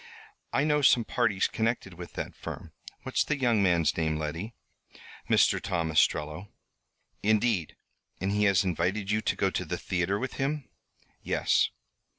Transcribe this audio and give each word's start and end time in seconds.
"I 0.51 0.63
know 0.63 0.81
some 0.81 1.05
parties 1.05 1.47
connected 1.47 1.93
with 1.93 2.13
that 2.13 2.33
firm. 2.33 2.73
What's 3.03 3.23
the 3.23 3.37
young 3.37 3.61
man's 3.61 3.95
name, 3.95 4.17
Letty?" 4.17 4.55
"Mr. 5.29 5.61
Tom 5.61 5.91
Ostrello." 5.91 6.47
"Indeed! 7.21 7.75
And 8.19 8.31
he 8.31 8.45
has 8.45 8.63
invited 8.63 9.11
you 9.11 9.21
to 9.21 9.35
go 9.35 9.51
to 9.51 9.63
the 9.63 9.77
theatre 9.77 10.17
with 10.17 10.37
him?" 10.37 10.67
"Yes. 11.21 11.69